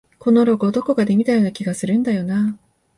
[0.17, 2.57] このロゴ、どこかで見たような気がするんだよなあ